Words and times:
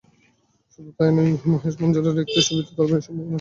শুধু 0.73 0.89
তাই 0.97 1.09
নয়, 1.15 1.31
মহেশ 1.45 1.75
মাঞ্জারকারের 1.81 2.23
একটি 2.25 2.39
ছবিতেও 2.47 2.67
তাঁর 2.67 2.85
অভিনয়ের 2.85 3.05
সম্ভাবনা 3.05 3.19
রয়েছে। 3.19 3.29